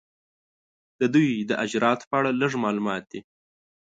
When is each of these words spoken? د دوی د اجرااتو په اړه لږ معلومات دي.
د 0.99 1.01
دوی 1.13 1.31
د 1.49 1.51
اجرااتو 1.63 2.05
په 2.09 2.15
اړه 2.19 2.29
لږ 2.41 2.51
معلومات 2.63 3.03
دي. 3.11 3.19